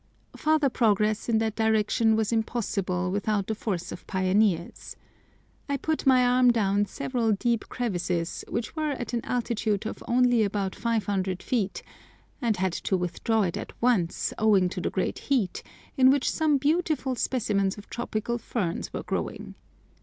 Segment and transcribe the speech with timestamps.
[0.35, 4.95] Farther progress in that direction was impossible without a force of pioneers.
[5.69, 10.43] I put my arm down several deep crevices which were at an altitude of only
[10.43, 11.83] about 500 feet,
[12.41, 15.61] and had to withdraw it at once, owing to the great heat,
[15.95, 19.53] in which some beautiful specimens of tropical ferns were growing.